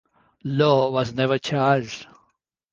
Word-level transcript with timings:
Lo 0.43 0.89
was 0.89 1.13
never 1.13 1.37
charged. 1.37 2.07